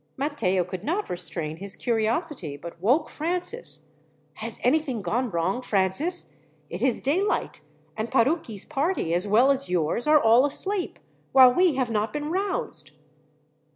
[0.17, 3.81] Matteo could not restrain his curiosity, but woke Francis:
[4.33, 6.41] "Has anything gone wrong, Francis?
[6.71, 7.61] It is daylight,
[7.95, 10.97] and Parucchi's party, as well as yours, are all asleep,
[11.33, 12.89] while we have not been roused!"